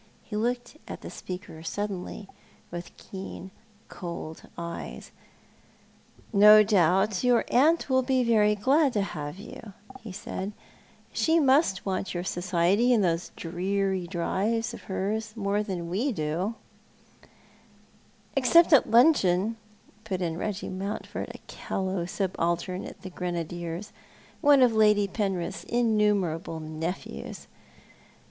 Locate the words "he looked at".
0.23-1.01